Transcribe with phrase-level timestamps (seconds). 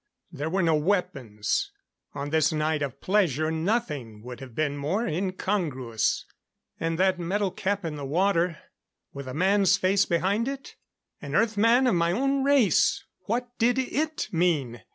[0.31, 1.69] There were no weapons.
[2.15, 6.25] On this night of pleasure nothing would have been more incongruous.
[6.79, 8.57] And that metal cap in the water
[9.13, 10.75] with a man's face behind it?
[11.21, 13.03] An Earth man of my own race!
[13.25, 14.81] What did it mean?